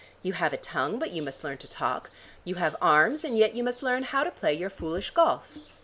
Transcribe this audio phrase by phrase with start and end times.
[0.23, 2.09] You have a tongue, but you must learn to talk:
[2.43, 5.59] you have arms and yet you must learn how to play your foolish golf."